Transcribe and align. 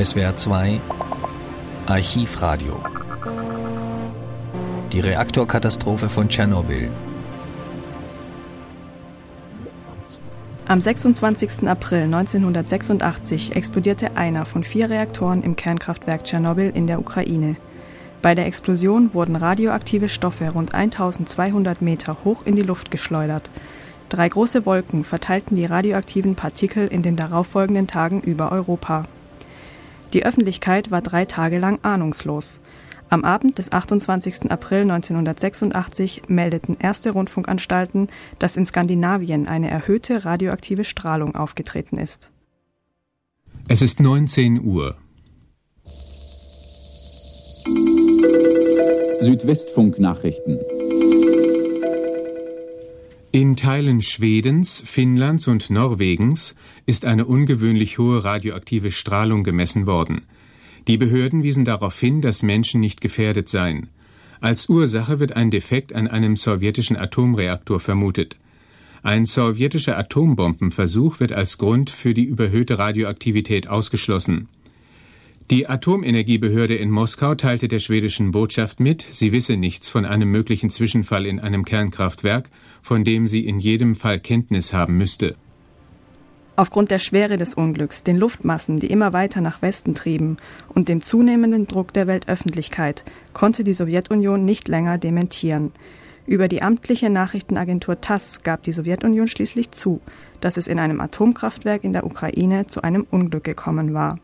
SWR 0.00 0.36
2 0.36 0.80
Archivradio 1.86 2.80
Die 4.92 5.00
Reaktorkatastrophe 5.00 6.08
von 6.08 6.28
Tschernobyl 6.28 6.88
Am 10.68 10.80
26. 10.80 11.66
April 11.66 12.02
1986 12.02 13.56
explodierte 13.56 14.16
einer 14.16 14.46
von 14.46 14.62
vier 14.62 14.88
Reaktoren 14.88 15.42
im 15.42 15.56
Kernkraftwerk 15.56 16.22
Tschernobyl 16.22 16.70
in 16.72 16.86
der 16.86 17.00
Ukraine. 17.00 17.56
Bei 18.22 18.36
der 18.36 18.46
Explosion 18.46 19.14
wurden 19.14 19.34
radioaktive 19.34 20.08
Stoffe 20.08 20.48
rund 20.50 20.74
1200 20.74 21.82
Meter 21.82 22.18
hoch 22.22 22.46
in 22.46 22.54
die 22.54 22.62
Luft 22.62 22.92
geschleudert. 22.92 23.50
Drei 24.10 24.28
große 24.28 24.64
Wolken 24.64 25.02
verteilten 25.02 25.56
die 25.56 25.64
radioaktiven 25.64 26.36
Partikel 26.36 26.86
in 26.86 27.02
den 27.02 27.16
darauffolgenden 27.16 27.88
Tagen 27.88 28.20
über 28.20 28.52
Europa. 28.52 29.06
Die 30.12 30.24
Öffentlichkeit 30.24 30.90
war 30.90 31.02
drei 31.02 31.24
Tage 31.24 31.58
lang 31.58 31.78
ahnungslos. 31.82 32.60
Am 33.10 33.24
Abend 33.24 33.58
des 33.58 33.72
28. 33.72 34.50
April 34.50 34.82
1986 34.82 36.22
meldeten 36.28 36.76
erste 36.78 37.10
Rundfunkanstalten, 37.10 38.08
dass 38.38 38.56
in 38.56 38.66
Skandinavien 38.66 39.48
eine 39.48 39.70
erhöhte 39.70 40.24
radioaktive 40.24 40.84
Strahlung 40.84 41.34
aufgetreten 41.34 41.96
ist. 41.96 42.30
Es 43.66 43.82
ist 43.82 44.00
19 44.00 44.64
Uhr. 44.64 44.96
Südwestfunk-Nachrichten. 49.20 50.58
In 53.38 53.54
Teilen 53.54 54.02
Schwedens, 54.02 54.82
Finnlands 54.84 55.46
und 55.46 55.70
Norwegens 55.70 56.56
ist 56.86 57.04
eine 57.04 57.24
ungewöhnlich 57.24 57.96
hohe 57.96 58.24
radioaktive 58.24 58.90
Strahlung 58.90 59.44
gemessen 59.44 59.86
worden. 59.86 60.22
Die 60.88 60.96
Behörden 60.96 61.44
wiesen 61.44 61.64
darauf 61.64 62.00
hin, 62.00 62.20
dass 62.20 62.42
Menschen 62.42 62.80
nicht 62.80 63.00
gefährdet 63.00 63.48
seien. 63.48 63.90
Als 64.40 64.68
Ursache 64.68 65.20
wird 65.20 65.36
ein 65.36 65.52
Defekt 65.52 65.92
an 65.92 66.08
einem 66.08 66.34
sowjetischen 66.34 66.96
Atomreaktor 66.96 67.78
vermutet. 67.78 68.36
Ein 69.04 69.24
sowjetischer 69.24 69.96
Atombombenversuch 69.96 71.20
wird 71.20 71.32
als 71.32 71.58
Grund 71.58 71.90
für 71.90 72.14
die 72.14 72.24
überhöhte 72.24 72.80
Radioaktivität 72.80 73.68
ausgeschlossen. 73.68 74.48
Die 75.50 75.66
Atomenergiebehörde 75.66 76.74
in 76.74 76.90
Moskau 76.90 77.34
teilte 77.34 77.68
der 77.68 77.78
schwedischen 77.78 78.32
Botschaft 78.32 78.80
mit, 78.80 79.06
sie 79.10 79.32
wisse 79.32 79.56
nichts 79.56 79.88
von 79.88 80.04
einem 80.04 80.30
möglichen 80.30 80.68
Zwischenfall 80.68 81.24
in 81.24 81.40
einem 81.40 81.64
Kernkraftwerk, 81.64 82.50
von 82.82 83.02
dem 83.02 83.26
sie 83.26 83.46
in 83.46 83.58
jedem 83.58 83.96
Fall 83.96 84.20
Kenntnis 84.20 84.74
haben 84.74 84.98
müsste. 84.98 85.36
Aufgrund 86.56 86.90
der 86.90 86.98
Schwere 86.98 87.38
des 87.38 87.54
Unglücks, 87.54 88.04
den 88.04 88.16
Luftmassen, 88.16 88.78
die 88.78 88.88
immer 88.88 89.14
weiter 89.14 89.40
nach 89.40 89.62
Westen 89.62 89.94
trieben, 89.94 90.36
und 90.68 90.90
dem 90.90 91.00
zunehmenden 91.00 91.66
Druck 91.66 91.94
der 91.94 92.06
Weltöffentlichkeit 92.06 93.06
konnte 93.32 93.64
die 93.64 93.72
Sowjetunion 93.72 94.44
nicht 94.44 94.68
länger 94.68 94.98
dementieren. 94.98 95.72
Über 96.26 96.48
die 96.48 96.60
amtliche 96.60 97.08
Nachrichtenagentur 97.08 98.02
TASS 98.02 98.42
gab 98.42 98.64
die 98.64 98.72
Sowjetunion 98.72 99.28
schließlich 99.28 99.70
zu, 99.70 100.02
dass 100.42 100.58
es 100.58 100.68
in 100.68 100.78
einem 100.78 101.00
Atomkraftwerk 101.00 101.84
in 101.84 101.94
der 101.94 102.04
Ukraine 102.04 102.66
zu 102.66 102.82
einem 102.82 103.06
Unglück 103.10 103.44
gekommen 103.44 103.94
war. 103.94 104.18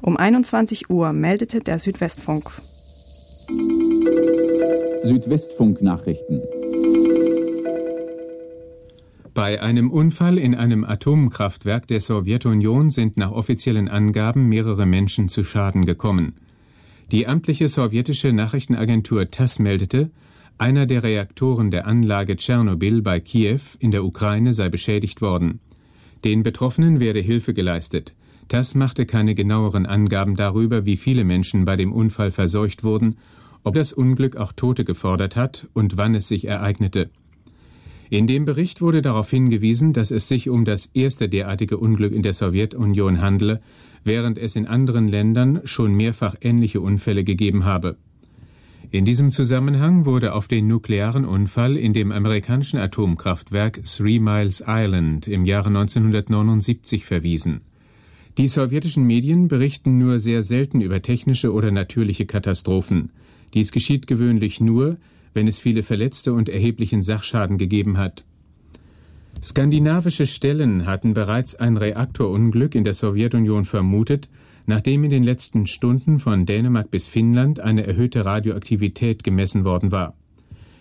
Um 0.00 0.16
21 0.16 0.90
Uhr 0.90 1.12
meldete 1.12 1.60
der 1.60 1.78
Südwestfunk. 1.78 2.50
Südwestfunk 5.04 5.82
Nachrichten. 5.82 6.40
Bei 9.34 9.60
einem 9.60 9.90
Unfall 9.90 10.38
in 10.38 10.54
einem 10.54 10.84
Atomkraftwerk 10.84 11.88
der 11.88 12.00
Sowjetunion 12.00 12.90
sind 12.90 13.16
nach 13.16 13.32
offiziellen 13.32 13.88
Angaben 13.88 14.48
mehrere 14.48 14.86
Menschen 14.86 15.28
zu 15.28 15.42
Schaden 15.42 15.86
gekommen. 15.86 16.34
Die 17.10 17.26
amtliche 17.26 17.68
sowjetische 17.68 18.32
Nachrichtenagentur 18.32 19.30
TASS 19.30 19.58
meldete, 19.58 20.10
einer 20.56 20.86
der 20.86 21.02
Reaktoren 21.02 21.70
der 21.70 21.86
Anlage 21.86 22.36
Tschernobyl 22.36 23.02
bei 23.02 23.20
Kiew 23.20 23.60
in 23.80 23.90
der 23.90 24.04
Ukraine 24.04 24.52
sei 24.52 24.68
beschädigt 24.68 25.20
worden. 25.20 25.60
Den 26.24 26.42
Betroffenen 26.42 27.00
werde 27.00 27.20
Hilfe 27.20 27.52
geleistet. 27.52 28.14
Das 28.48 28.74
machte 28.74 29.06
keine 29.06 29.34
genaueren 29.34 29.86
Angaben 29.86 30.36
darüber, 30.36 30.84
wie 30.84 30.96
viele 30.96 31.24
Menschen 31.24 31.64
bei 31.64 31.76
dem 31.76 31.92
Unfall 31.92 32.30
verseucht 32.30 32.84
wurden, 32.84 33.16
ob 33.62 33.74
das 33.74 33.92
Unglück 33.92 34.36
auch 34.36 34.52
Tote 34.52 34.84
gefordert 34.84 35.36
hat 35.36 35.66
und 35.72 35.96
wann 35.96 36.14
es 36.14 36.28
sich 36.28 36.46
ereignete. 36.46 37.10
In 38.10 38.26
dem 38.26 38.44
Bericht 38.44 38.82
wurde 38.82 39.02
darauf 39.02 39.30
hingewiesen, 39.30 39.92
dass 39.92 40.10
es 40.10 40.28
sich 40.28 40.50
um 40.50 40.64
das 40.64 40.86
erste 40.92 41.28
derartige 41.28 41.78
Unglück 41.78 42.12
in 42.12 42.22
der 42.22 42.34
Sowjetunion 42.34 43.20
handle, 43.20 43.60
während 44.04 44.38
es 44.38 44.54
in 44.54 44.66
anderen 44.66 45.08
Ländern 45.08 45.62
schon 45.64 45.94
mehrfach 45.94 46.34
ähnliche 46.42 46.80
Unfälle 46.80 47.24
gegeben 47.24 47.64
habe. 47.64 47.96
In 48.90 49.06
diesem 49.06 49.30
Zusammenhang 49.30 50.04
wurde 50.04 50.34
auf 50.34 50.46
den 50.46 50.68
nuklearen 50.68 51.24
Unfall 51.24 51.76
in 51.76 51.94
dem 51.94 52.12
amerikanischen 52.12 52.78
Atomkraftwerk 52.78 53.82
Three 53.84 54.20
Miles 54.20 54.62
Island 54.64 55.26
im 55.26 55.46
Jahre 55.46 55.68
1979 55.68 57.04
verwiesen. 57.06 57.62
Die 58.36 58.48
sowjetischen 58.48 59.04
Medien 59.04 59.46
berichten 59.46 59.96
nur 59.96 60.18
sehr 60.18 60.42
selten 60.42 60.80
über 60.80 61.00
technische 61.02 61.52
oder 61.52 61.70
natürliche 61.70 62.26
Katastrophen. 62.26 63.10
Dies 63.54 63.70
geschieht 63.70 64.08
gewöhnlich 64.08 64.60
nur, 64.60 64.96
wenn 65.34 65.46
es 65.46 65.60
viele 65.60 65.84
Verletzte 65.84 66.32
und 66.32 66.48
erheblichen 66.48 67.02
Sachschaden 67.02 67.58
gegeben 67.58 67.96
hat. 67.96 68.24
Skandinavische 69.40 70.26
Stellen 70.26 70.86
hatten 70.86 71.14
bereits 71.14 71.54
ein 71.54 71.76
Reaktorunglück 71.76 72.74
in 72.74 72.82
der 72.82 72.94
Sowjetunion 72.94 73.66
vermutet, 73.66 74.28
nachdem 74.66 75.04
in 75.04 75.10
den 75.10 75.22
letzten 75.22 75.66
Stunden 75.66 76.18
von 76.18 76.46
Dänemark 76.46 76.90
bis 76.90 77.06
Finnland 77.06 77.60
eine 77.60 77.86
erhöhte 77.86 78.24
Radioaktivität 78.24 79.22
gemessen 79.22 79.64
worden 79.64 79.92
war. 79.92 80.14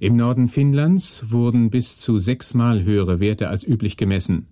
Im 0.00 0.16
Norden 0.16 0.48
Finnlands 0.48 1.24
wurden 1.28 1.70
bis 1.70 1.98
zu 1.98 2.18
sechsmal 2.18 2.82
höhere 2.82 3.20
Werte 3.20 3.48
als 3.48 3.66
üblich 3.66 3.96
gemessen. 3.96 4.46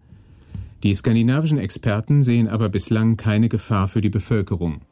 Die 0.85 0.95
skandinavischen 0.95 1.57
Experten 1.57 2.23
sehen 2.23 2.47
aber 2.47 2.69
bislang 2.69 3.17
keine 3.17 3.49
Gefahr 3.49 3.89
für 3.89 4.03
die 4.03 4.11
Bevölkerung. 4.11 4.83